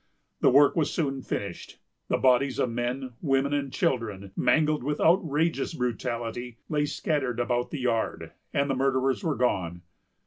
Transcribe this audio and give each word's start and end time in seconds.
The 0.39 0.49
work 0.49 0.75
was 0.75 0.91
soon 0.91 1.21
finished. 1.21 1.77
The 2.07 2.17
bodies 2.17 2.57
of 2.57 2.71
men, 2.71 3.13
women, 3.21 3.53
and 3.53 3.71
children, 3.71 4.31
mangled 4.35 4.83
with 4.83 4.99
outrageous 4.99 5.75
brutality, 5.75 6.57
lay 6.69 6.87
scattered 6.87 7.39
about 7.39 7.69
the 7.69 7.81
yard; 7.81 8.31
and 8.51 8.67
the 8.67 8.75
murderers 8.75 9.23
were 9.23 9.35
gone. 9.35 9.83